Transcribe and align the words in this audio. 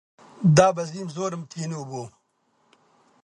دابەزیم، 0.57 1.07
زۆرم 1.15 1.43
تینوو 1.51 1.83
بوو 1.89 2.05